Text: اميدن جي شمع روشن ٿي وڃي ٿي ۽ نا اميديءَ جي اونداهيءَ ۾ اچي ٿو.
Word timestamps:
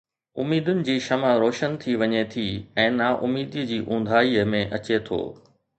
اميدن 0.43 0.79
جي 0.87 0.95
شمع 1.07 1.33
روشن 1.43 1.75
ٿي 1.85 1.93
وڃي 2.03 2.23
ٿي 2.33 2.47
۽ 2.87 2.89
نا 2.99 3.13
اميديءَ 3.29 3.69
جي 3.73 3.79
اونداهيءَ 3.91 4.49
۾ 4.57 4.67
اچي 4.79 5.03
ٿو. 5.11 5.27